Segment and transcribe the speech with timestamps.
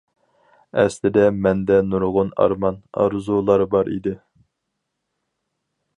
[0.83, 4.17] ئەسلىدە مەندە نۇرغۇن ئارمان، ئارزۇلار بار ئىدى.